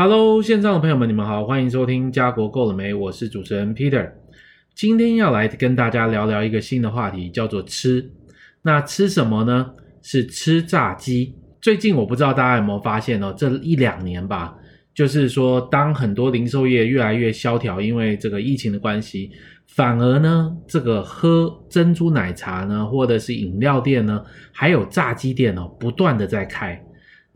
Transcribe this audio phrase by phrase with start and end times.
[0.00, 2.94] Hello，线上的朋友们，你们好，欢迎收听家国够了没？
[2.94, 4.08] 我是主持人 Peter，
[4.72, 8.08] 今天要来跟大家聊聊一个新的话题，叫做吃。
[8.62, 9.72] 那吃什么呢？
[10.00, 11.34] 是吃炸鸡。
[11.60, 14.56] 最近我不知道大家有没有发现哦，这一两年吧，
[14.94, 19.32] 就是说当很多零售业越来越萧条，因为这个疫情的关系，
[19.66, 26.80] 反而呢，这个喝珍珠奶茶呢，或者是饮料店呢，还有炸鸡店哦，不断的在开。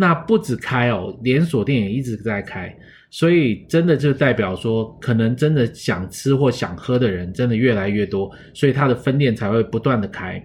[0.03, 2.77] 那不止开哦，连锁店也一直在开，
[3.09, 10.45] 所以真的就代表说，可能真的想吃或想喝的人真的越来越多，所以它的分店才会不断的开。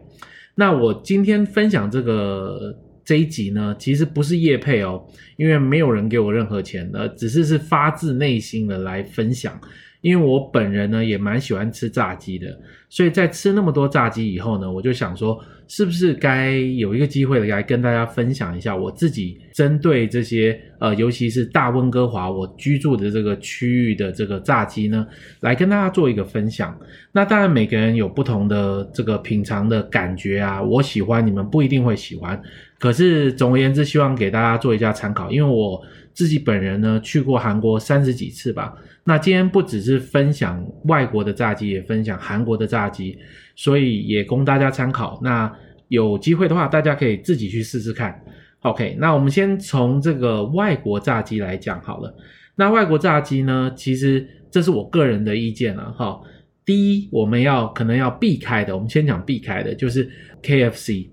[0.54, 2.72] 那我今天分享这个
[3.04, 5.04] 这一集呢，其实不是业配哦，
[5.38, 9.60] 因为没有人给我任何钱的，只是是发自内心的来分享。
[10.02, 12.48] 因为我本人呢也蛮喜欢吃炸鸡的，
[12.90, 25.06] 所以在吃那么多炸鸡以后呢，我就想说，是不是该有一个机会来跟大家分享一下我自己针对这些呃，尤其是大温哥华我居住的这个区域的这个炸鸡呢，
[25.42, 26.78] 来跟大家做一个分享。
[27.12, 32.40] 那当然每个人有不同的这个品尝的感觉啊，我喜欢，你们不一定会喜欢。
[32.80, 35.82] 可是总而言之，希望给大家做一下参考，因为我
[36.18, 38.76] 自己本人呢去过韩国三十几次吧。
[39.04, 43.16] 那今天不只是分享外国的炸鸡，也分享韩国的炸鸡，
[43.56, 45.20] 所以也供大家参考。
[45.22, 45.56] 那
[45.90, 48.20] 有机会的话，大家可以自己去试试看。
[48.62, 52.12] OK，那我们先从这个外国炸鸡来讲好了。
[52.56, 56.20] 那外国炸鸡呢，其实这是我个人的意见了哈。
[56.66, 60.10] 第一，我们要可能要避开的，我们先讲避开的，就是
[60.42, 61.10] KFC。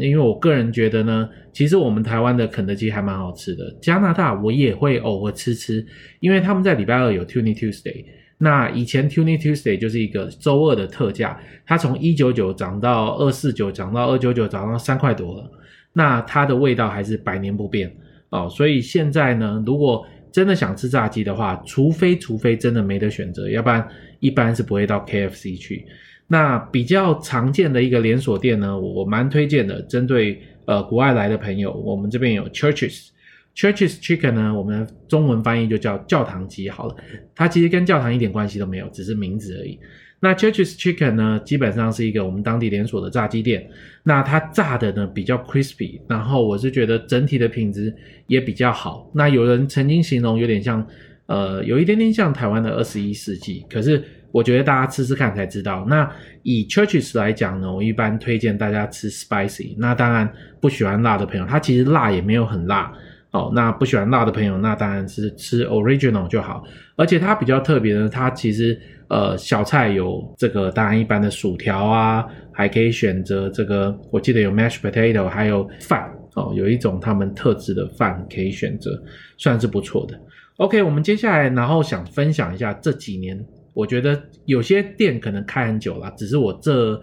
[0.00, 3.74] 因为我个人觉得呢，其实我们台湾的肯德基还蛮好吃的。
[3.80, 5.84] 加拿大我也会偶尔吃吃，
[6.20, 8.04] 因为他们在礼拜二有 Toonie Tuesday。
[8.38, 15.50] 那以前 Toonie Tuesday 就是一个周二的特价，它从一九九涨到二四九，涨到二九九，涨到三块多了。
[15.92, 17.92] 那它的味道还是百年不变
[18.30, 18.48] 哦。
[18.48, 23.84] 所以现在呢，如果真的想吃炸鸡的话，除非除非真的没得选择，要不然
[24.20, 25.84] 一般是不会到 KFC 去。
[26.30, 29.80] 那比较常见的一个连锁店呢，我蛮推荐的。
[29.82, 36.94] 针对呃国外来的朋友，我们这边有 Churches，Churches Chicken 呢，我们中文翻译就叫教堂鸡好了。
[37.34, 39.78] 它其实跟教堂一点关系都没有，只是名字而已。
[40.20, 43.66] 那 Churches Chicken 呢，基本上是一个我们当地连锁的炸鸡店。
[44.02, 47.94] 那它炸的呢比较 crispy，然后我是觉得整体的品质
[48.26, 49.10] 也比较好。
[49.14, 50.86] 那有人曾经形容有点像，
[51.28, 54.04] 呃，有一点点像台湾的二十一世纪，可是。
[54.30, 55.86] 我觉得大家吃吃看才知道。
[55.88, 56.08] 那
[56.42, 59.74] 以 Churches 来讲呢，我一般推荐大家吃 spicy。
[59.78, 60.30] 那当然
[60.60, 62.92] 不喜欢辣的朋友，它其实辣也没有很辣
[63.30, 63.50] 哦。
[63.54, 66.62] 那不喜欢辣的朋友，那当然是吃 original 就好。
[66.94, 68.78] 而且它比较特别的，它其实
[69.08, 72.22] 呃小菜有这个，当然一般的薯条啊，
[72.52, 79.02] 还可以选择这个，我记得有 mashed potato，还有饭哦，有一种他们特制的饭可以选择，
[79.38, 80.20] 算是不错的。
[80.58, 83.38] OK，我们接下来然后想分享一下这几年。
[83.74, 87.00] 我觉得有些店可能开很久了，只是我这，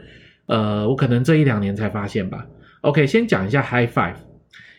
[0.47, 2.45] 呃，我可能这一两年才发现吧。
[2.81, 4.15] OK，先讲一下 High Five，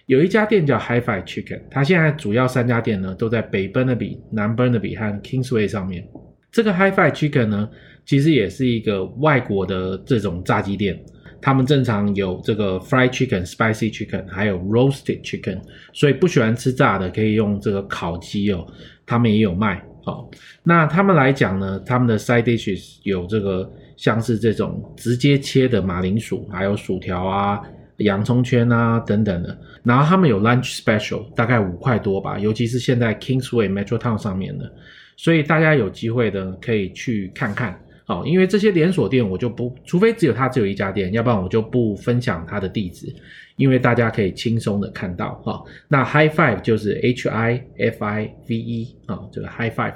[0.04, 6.06] 有一家店叫 High Five Chicken，它现在主要三家店呢都在北 Burnaby、南 Burnaby 和 Kingsway 上面。
[6.52, 7.70] 这个 High Five Chicken 呢，
[8.04, 11.02] 其实也是一个外国的这种炸鸡店，
[11.40, 15.60] 他们正常有这个 Fried Chicken、Spicy Chicken，还有 Roasted Chicken，
[15.92, 18.66] 所以不喜欢吃炸的可以用这个烤鸡哦，
[19.04, 19.82] 他们也有卖。
[20.04, 20.30] 好，
[20.62, 27.60] 那他们来讲呢，他们的 side dishes 有这个像是这种直接切的马铃薯，还有薯条啊、
[27.98, 29.58] 洋葱圈啊等等的。
[29.82, 34.72] 然后他们有 lunch special，大概五块多吧，尤其是现在 Kingsway Metro Town 上面的，
[35.16, 37.80] 所以大家有机会的可以去看看。
[38.08, 43.12] 好，因为这些连锁店我就不，除非只有它只有一家店，要不然我就不分享它的地址，
[43.56, 45.60] 因为大家可以轻松的看到哈。
[45.88, 49.94] 那 High Five 就是 H I F I V E 啊，这个 High Five。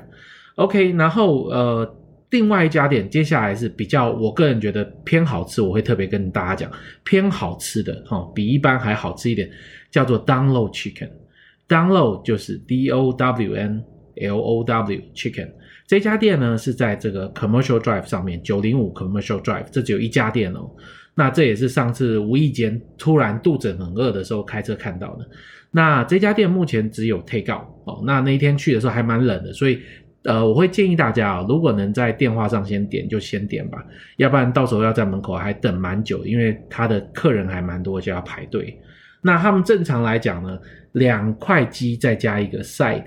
[0.57, 1.97] OK，然后呃，
[2.31, 6.73] 另外一家店，接下来是比较我个人觉得偏好吃，我会特别跟大家讲
[7.05, 9.49] 偏好吃的哈，比一般还好吃一点，
[9.89, 11.11] 叫做 Download Chicken。
[11.69, 13.85] Download 就是 D O W N
[14.17, 15.49] L O W Chicken。
[15.91, 20.71] 这家店呢是在这个 Commercial Drive 上面，九零五 Commercial Drive，这只有一家店哦。
[21.17, 25.29] 那这也是上次无意间突然肚子很饿的时候开车看到的。
[25.73, 28.05] 那这家店目前只有 Take Out 哦。
[28.07, 29.81] 那那一天去的时候还蛮冷的，所以
[30.23, 33.85] 呃我会建议大家啊、哦，如果能在电话上先点就先点吧，
[34.17, 38.79] 要不然到时候要在门口还等蛮久，因为他的客人还蛮多，就要排队。
[39.23, 40.57] 那他们正常来讲呢，
[40.93, 43.03] 两块鸡再加一个 side。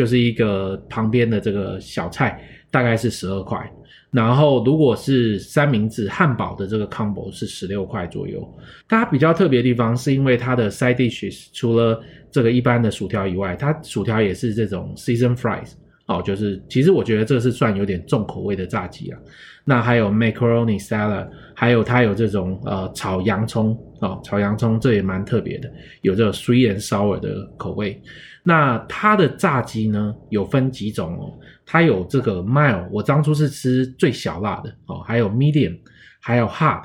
[0.00, 3.70] 就是一个旁边的这个小菜，大概是十二块。
[4.10, 8.40] 然后如果是三明治汉堡的这个 combo 是十六块左右。
[8.88, 15.72] 它比较特别的地方是因为它的 side dishes 除了这个一般的薯条以外，它薯条也是这种 season fries
[16.06, 19.18] 哦，就是其实我觉得这是算有点重口味的炸鸡啊。
[19.66, 25.70] 那还有 macaroni salad，还有它有这种呃炒洋葱哦，炒洋葱这也蛮特别的，
[26.00, 28.00] 有这个 sweet and sour 的口味。
[28.42, 35.78] 那它的炸鸡呢有分几种哦，它有这个 mild，我当初是吃最小辣的哦，还有 medium，
[36.20, 36.82] 还有 hard，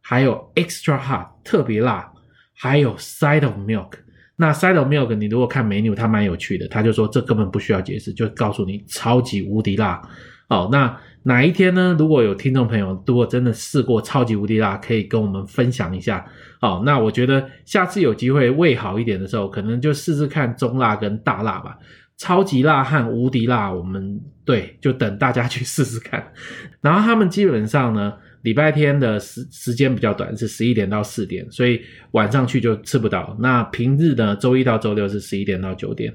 [0.00, 2.10] 还有 extra hard 特别辣，
[2.54, 3.92] 还有 side of milk。
[4.36, 10.00] 那 side of milk 你如果看 menu，它蛮有趣的，他就说这根本不需要解释，就告诉你超级无敌辣
[10.48, 10.68] 哦。
[10.72, 11.94] 那哪一天呢？
[11.98, 16.24] 如果有听众朋友如果真的试过超级无敌辣，可以跟我们分享一下。
[16.60, 21.78] 哦，那我觉得下次有机会胃好一点的时候，可能就试试看中辣跟大辣吧。
[22.18, 26.32] 超级辣和无敌辣，我们对，就等大家去试试看。
[26.80, 31.80] 然后他们基本上呢，礼拜天的时时间比较短，是十一点到四点，所以
[32.10, 33.36] 晚上去就吃不到。
[33.40, 36.12] 那平日呢，周一到周六是十一点到九点。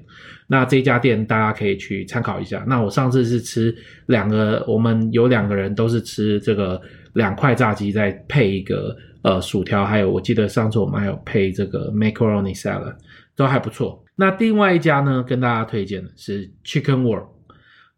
[0.47, 2.63] 那这家店大家可以去参考一下。
[2.67, 3.75] 那我上次是吃
[4.07, 6.81] 两个，我们有两个人都是吃这个
[7.13, 12.95] 两块炸鸡，再配一个呃薯条，还有我记得上次我们还有配这个 macaroni salad，
[13.35, 14.03] 都还不错。
[14.15, 17.36] 那另外一家呢，跟大家推荐的是 Chicken World。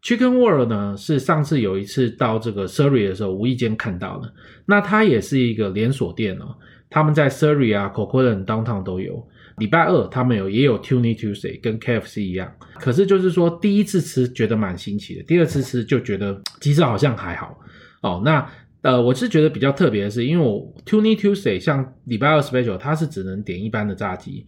[0.02, 4.32] Chicken World 呢，是上次有一次到这个 Surrey 的时候无意间看到的。
[4.66, 6.56] 那它也是一个连锁店哦，
[6.88, 9.26] 他们在 Surrey 啊、Coquitlam、Downtown 都有。
[9.58, 12.50] 礼拜二他们有也有 Tune Tuesday，跟 KFC 一样。
[12.76, 17.58] 可是就是说第一次吃觉得蛮新奇的，第二次吃就觉得其实好像还好
[18.00, 18.22] 哦。
[18.24, 18.50] 那
[18.80, 24.46] 呃，我是觉得比较特别的是，因为我 Tune Tuesday 像礼拜二 Special，它是只能点一般的炸鸡。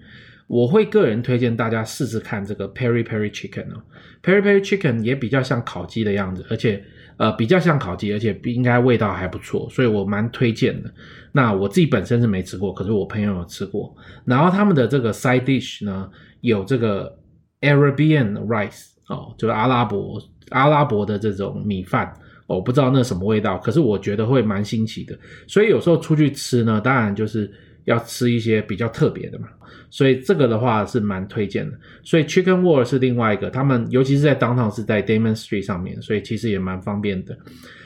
[0.52, 3.82] 我会个人推荐大家试试看这个 Peri Peri Chicken 哦
[4.22, 6.84] ，Peri Peri Chicken 也比较像烤鸡的样子，而且
[7.16, 10.92] 呃比较像烤鸡，而且应该味道还不错，所以我蛮推荐的。
[11.32, 13.96] 那我自己本身是没吃过，可是我朋友有吃过。
[14.26, 16.10] 然后他们的这个 side dish 呢，
[16.42, 17.18] 有这个
[17.62, 22.12] Arabian rice 哦，就是阿拉伯阿拉伯的这种米饭，
[22.46, 25.18] 我不知道那什么味道，可是我觉得会蛮新奇的。
[25.46, 27.50] 所以有时候出去吃呢，当然就是。
[27.84, 29.48] 要吃一些比较特别的嘛，
[29.90, 31.76] 所以这个的话是蛮推荐的。
[32.04, 37.36] 所以 Chicken World 是另外一个，他们尤其是在 Downtown 是在 Damon Street 上面，所以其实也蛮方便的。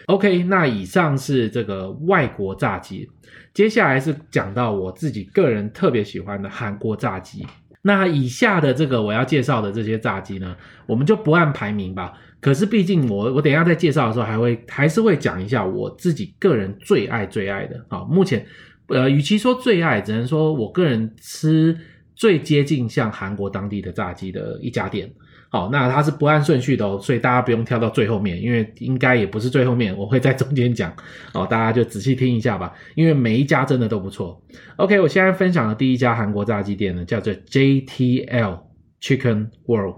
[0.06, 3.08] OK，那以上是这个外国炸鸡，
[3.54, 7.44] 接下来是讲到我自己个人特别喜欢的韩国炸鸡。
[7.82, 10.54] 那以下的这个我要介绍的这些炸鸡呢，
[10.86, 12.12] 我们就不按排名吧。
[12.40, 17.84] 可是毕竟我我等一下在介绍的时候还会还是会讲一下我自己个人最爱最爱的。
[17.88, 18.44] 好，目前。
[18.88, 21.76] 呃，与其说最爱，只能说我个人吃
[22.14, 25.10] 最接近像韩国当地的炸鸡的一家店。
[25.48, 30.94] 好，那它是不按顺序的哦，所以大家不用跳到最后面，因为应该也不是最后面，我会在中间讲。
[31.32, 34.40] 哦，大家就仔细听一下吧，因为每一家真的都不错。
[34.76, 38.60] OK，我现在分享的第一家韩国炸鸡店呢，叫做 JTL
[39.00, 39.96] Chicken World。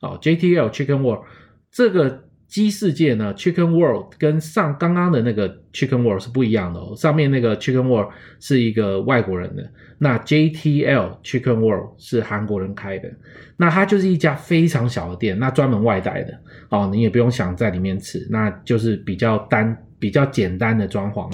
[0.00, 1.24] 哦，JTL Chicken World
[1.70, 2.24] 这个。
[2.52, 6.92] 鸡世界呢，Chicken World 跟上刚刚的那个 Chicken World 是不一样的哦。
[6.94, 8.10] 上面那个 Chicken World
[8.40, 9.66] 是一个外国人的，
[9.96, 13.10] 那 JTL Chicken World 是韩国人开的。
[13.56, 16.38] 那它就是一家非常小的店，那专门外带的
[16.68, 16.90] 哦。
[16.92, 21.32] 你也不用想在里面吃，那就是比较单、比较简单的装潢。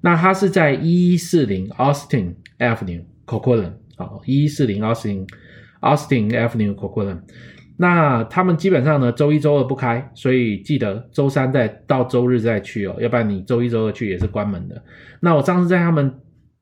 [0.00, 5.28] 那它是在一一四零 Austin Avenue Coquitlam 好，一一四零 Austin
[5.80, 7.20] Austin Avenue Coquitlam
[7.78, 14.82] 那他们基本上呢，周一周二不开，所以记得周三再到周日再去哦，要不然你周一周二去也是关门的。
[15.20, 16.10] 那我上次在他们，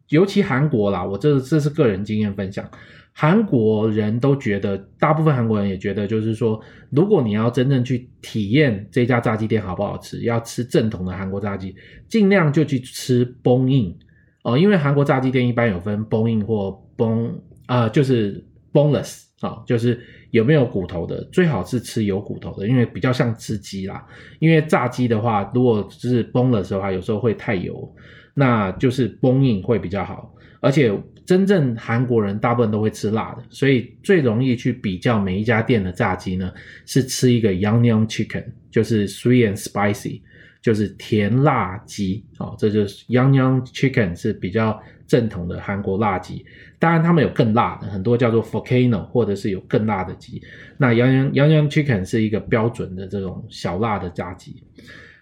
[0.09, 2.69] 尤其韩国啦，我这这是个人经验分享，
[3.13, 11.73] 韩国人都觉得，大部分韩国人也觉得，就是说，如果你要真正去体验这家炸鸡店好不好吃，要吃正统的韩国炸鸡，
[12.09, 13.95] 尽量就去吃 b o n in
[14.43, 17.35] 哦，因为韩国炸鸡店一般有分 b o n in 或 bone
[17.69, 20.01] 呃，就是 boneless 啊、就是。
[20.35, 21.23] 有没有骨头的？
[21.31, 24.05] 最好是吃有骨头的，因为比较像吃鸡啦。
[24.41, 27.89] 因为炸鸡的话，如果就是 boneless 的话，有时候会太油，
[28.35, 30.35] 那就是崩硬会比较好。
[30.59, 30.93] 而且
[31.25, 36.53] 真正韩国人大部分都会吃辣的，所以最容易去比较每一家店的炸鸡呢，
[36.85, 40.21] 是吃一个 Yangyang Chicken，就是 sweet and spicy，
[40.61, 42.25] 就是甜辣鸡。
[42.39, 46.45] 哦，这就是 Yangyang Chicken 是比较正统的韩国辣鸡。
[46.85, 50.43] 当然，他们有更辣的，很多叫做 Volcano，或者是有更辣的鸡。
[50.77, 54.63] 那 Yang Yang Yang Chicken 是一个标准的这种小辣的炸鸡。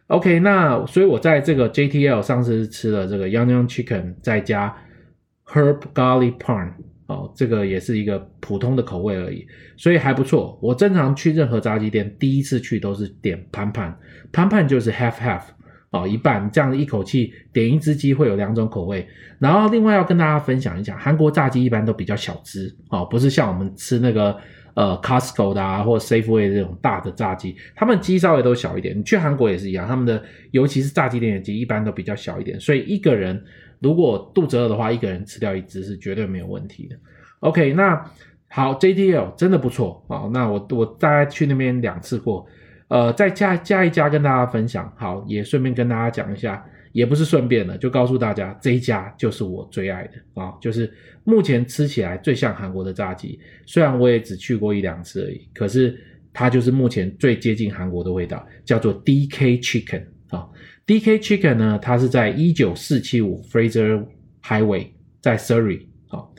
[0.09, 4.77] OK，那所以我在这个 JTL 上次吃了这个 Yang Yang Chicken，再加
[5.47, 6.73] Herb Garlic Parm
[7.07, 10.59] 哦，这个也是一个普通的口味而已，所以还不错。
[10.61, 13.97] 我正常去任何炸鸡店，第一次去都是点盘盘，
[14.33, 15.43] 盘盘就是 half half
[15.93, 19.07] 哦，一半这样一口气点一只鸡会有两种口味。
[19.39, 24.37] 然后另外要跟大家分享一下，韩国炸鸡一般都比较小只哦，不是像我们吃那个
[24.75, 28.99] 呃 Costco 的啊或 Safeway 这种大的炸鸡，他们鸡稍微都小一点。
[28.99, 33.43] 你去韩国也是一样，他们的尤其是炸鸡店的鸡一般都比较小一点，所以一个人。
[33.83, 36.95] 如果肚子饿的话，一个人吃掉一只是绝对没有问题的。
[37.41, 38.01] OK，那
[38.47, 40.31] 好，JTL 真的不错啊。
[40.33, 42.47] 那我我大概去那边两次过，
[42.93, 44.93] 呃，再加加一家跟大家分享。
[44.99, 50.93] 好，也顺便跟大家讲一下，也不是顺便的，就告诉大家这一家就是我最爱的啊，就是
[51.25, 53.41] 目前吃起来最像韩国的炸鸡。
[53.65, 55.99] 虽然我也只去过一两次而已，可是
[56.35, 60.47] 它就是目前最接近韩国的味道，叫做 DK Chicken 啊。
[60.87, 64.05] DK Chicken 呢，它是在一九四七五 Fraser
[64.43, 64.89] Highway
[65.23, 66.35] 在 Surrey 好，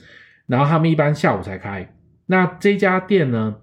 [0.46, 1.92] 然后他们一般下午才开。
[2.26, 3.56] 那这家店呢，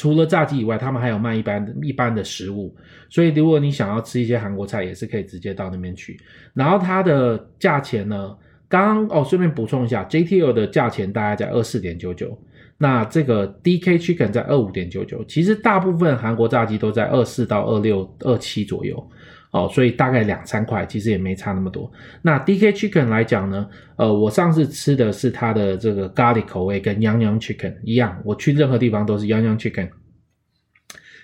[0.00, 2.74] 除了炸鸡以外，他们还有卖一般的一般的食物，
[3.10, 6.18] 所以如果你想要吃一些韩国菜，也是可以直接到那边去。
[6.54, 8.34] 然后它的价钱呢，
[8.66, 12.34] 刚刚哦，顺便补充一下，JTL 的价钱大概在二四点九九，
[12.78, 19.06] 那这个 DK Chicken 在二五点九九，其实大部分韩国炸鸡都在二四到二六二七左右。
[19.50, 21.90] 哦，所以大概两三块，其实也没差那么多。
[22.22, 28.20] 那 DK Chicken 来讲呢，呃，我上次吃的是它的这个咖喱口味，跟 Yang Yang Chicken 一样。
[28.24, 29.88] 我去任何地方都是 Yang Yang Chicken。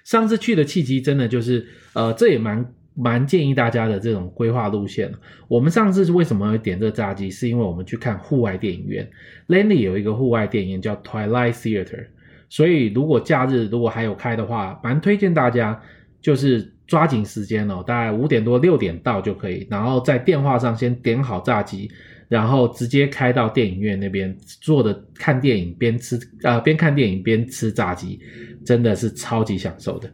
[0.02, 2.64] 上次去的契机真的就是，呃，这也蛮
[2.94, 5.12] 蛮建议大家的这种规划路线。
[5.48, 7.30] 我们上次是为什么会点这个炸鸡？
[7.30, 9.08] 是因为我们去看户外电影院
[9.48, 12.06] ，Landy 有一个户外电影院叫 Twilight Theater，
[12.48, 15.80] 所以如果假日如果还有开的话，蛮推荐大家
[16.26, 16.72] 就是。
[16.86, 21.90] 抓紧时间哦，大概五点多六点到就可以，然后在电话上先点好炸鸡，
[22.28, 28.20] 然后直接开到电影院那边坐着看电影边吃，呃，边看电影边吃炸鸡，
[28.64, 30.08] 真的是超级享受的。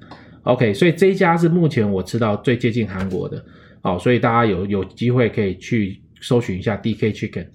[0.44, 3.44] OK，所以这一家是目前我吃到最接近韩国的，
[3.82, 7.48] 好，所以大家有有机会可以去搜寻一下 DK Chicken。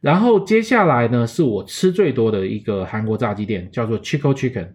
[0.00, 4.68] 然后接下来呢，是我吃最多的一个韩国炸鸡店，叫做 Chico Chicken。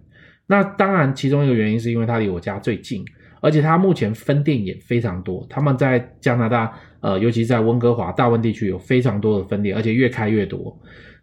[0.47, 3.05] 那当然其中一个原因是因为它离我家最近。
[3.45, 10.75] 而且它目前分店也非常多，他们在加拿大，呃，尤其在温哥华、大温地区有非常多的分店，而且越开越多。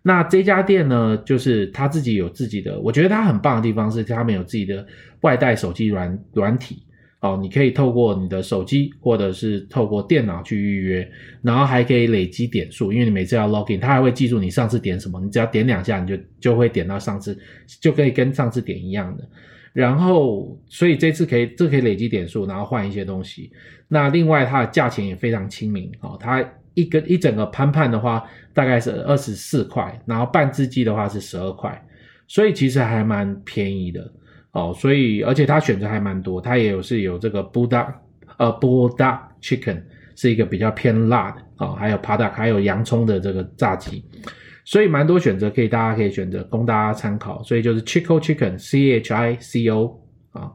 [0.05, 4.87] 那这家店呢，就是他自己有自己的，我觉得他很棒的地方是，他们有自己的
[5.23, 6.85] 外带手机软软体，
[7.23, 11.09] 哦，你可以透过你的手机或者是透过电脑去预约，
[11.43, 17.37] 然后还可以累积点数，因为你每次要 login，他还会记住你上次点什么，你只要点两下，你就就会点到上次，
[17.81, 19.29] 就可以跟上次点一样的。
[19.73, 23.51] 然后，所以这次可以，这可以累积点数，然后换一些东西。
[23.89, 26.17] 那另外，它的价钱也非常亲民哦。
[26.21, 31.83] 它一个一整个盘盘的话，大概是二十四块，然后半只鸡的话是十二块，
[32.27, 34.13] 所以其实还蛮便宜的
[34.53, 34.75] 哦。
[34.77, 37.95] 所以，而且它选择还蛮多，它也有是有这个 BUDA，
[38.37, 39.83] 呃，BUDA Chicken
[40.17, 44.05] 是一个比较偏辣的哦，还有 Paddock 还有洋葱的这个炸鸡。
[44.65, 47.43] 所以蛮多选择可以，大家可以选择供大家参考。
[47.43, 50.01] 所以就是 Chico Chicken C H I C O
[50.31, 50.53] 啊，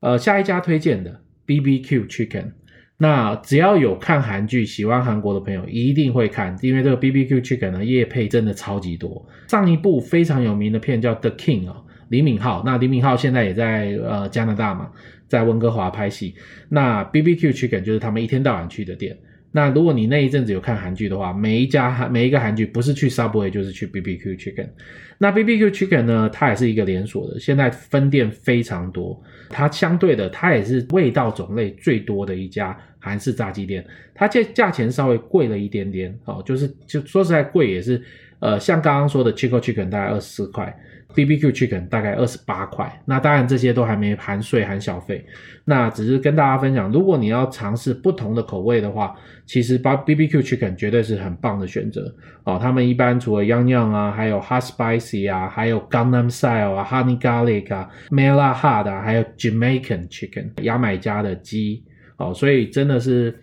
[0.00, 2.52] 呃，下一家推荐的 BBQ Chicken。
[2.98, 9.28] 那只要有看韩剧、喜欢韩国的朋友，一定会看，因为这个 BBQ Chicken 呢，业配真的超级多。
[9.48, 11.76] 上一部非常有名的片叫 The King 啊，
[12.08, 12.62] 李敏镐。
[12.64, 14.90] 那李敏镐现在也在呃加拿大嘛，
[15.28, 16.34] 在温哥华拍戏。
[16.70, 19.18] 那 BBQ Chicken 就是他们一天到晚去的店。
[19.56, 24.68] 那如果你那一阵子有看韩剧的话，每一家韩每一个韩剧不是去 Subway 就是去 BBQ Chicken。
[25.16, 29.18] 那 BBQ Chicken 呢，它也是一个连锁的，现在分店非常多。
[29.48, 33.82] 它相对的，它也是味道种类最多的一家韩式炸鸡店。
[34.14, 38.02] 它价价钱稍微贵了一点点，哦，就是就说实在贵也是，
[38.40, 40.76] 呃，像刚刚说的 Chico Chicken 大概二十四块。
[41.14, 45.24] BBQ Chicken 大概二十八块，那当然这些都还没含税含小费，
[45.64, 49.16] 那只是跟大家分享，如果你要尝试不同的口味的话，
[49.46, 52.14] 其实把 BBQ Chicken 绝对是很棒的选择
[52.44, 52.58] 哦。
[52.60, 61.82] 他们一般除了 Yang 啊，还有 Hot Spicy 啊，还有 Gangnam Style 啊，Honey Garlic 啊，Mela Hot 啊，还有 Jamaican Chicken 牙买加的鸡
[62.18, 63.34] 哦，所以真的是。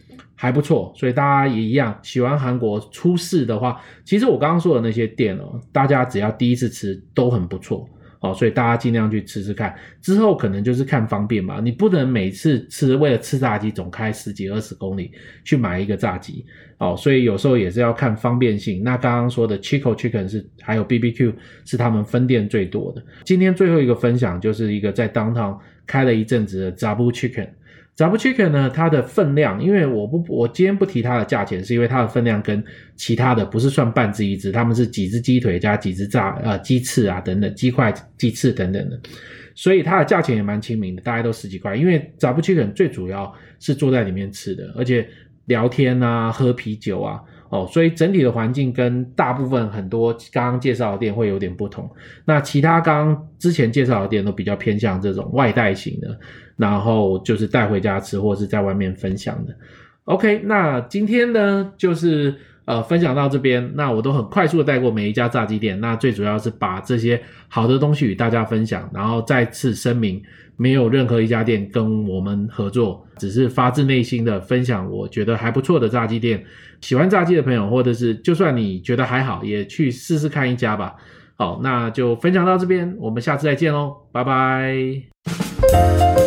[0.44, 7.88] 还不错，所以大家也一样喜欢韩国出事的话，其实我刚刚说的那些店哦，大家只要第一次吃都很不错
[8.20, 9.74] 哦，所以大家尽量去吃吃看。
[10.02, 15.12] 之后可能就是看方便吧，你不能每次吃为了吃炸鸡总开十几二十公里
[15.46, 16.46] 去买一个炸鸡
[16.78, 18.84] 哦，所以有时候也是要看方便性。
[18.84, 21.34] 那刚刚说的 Chico Chicken 是还有 BBQ
[21.64, 23.02] 是他们分店最多的。
[23.24, 25.58] 今天最后一个分享就是一个在 Downtown
[25.88, 27.48] 开了一阵子的 Zabu Chicken。
[27.96, 32.64] Z a b Chicken 呢，它的分量，因为我不，我今天不提它的价钱，是因为它的分量跟
[32.96, 39.00] 其他的不是算半只一只，他们是几只鸡腿加几只炸呃鸡翅啊等等鸡块鸡翅等等的，
[39.54, 41.76] 所以它的价钱也蛮亲民的，大概都十几块。
[41.76, 45.08] 因为 z a b Chicken 最主要是坐在里面吃的，而且
[45.46, 47.22] 聊天啊，喝啤酒啊。
[47.54, 51.88] 哦，所以整体的环境跟大部分很多刚刚介绍的店会有点不同。
[52.26, 56.18] 那其他刚刚之前介绍的店都比较偏向这种外带型的，
[56.58, 59.56] 然后就是带回家吃或是在外面分享的。
[60.06, 62.34] OK，那今天呢就是
[62.66, 70.22] 呃分享到这边，那我都很快速的带过每一家炸鸡店，那最主要是把这些好的东西与大家分享，然后再次声明。
[70.56, 76.46] 没有任何一家店跟我们合作，只是发自内心的分享，我觉得还不错的炸鸡店。
[76.80, 80.94] 喜欢炸鸡的朋友，或者是就算你觉得还好，也去试试看一家吧。
[81.38, 86.23] 好，那就分享到这边，我们下次再见喽，拜拜。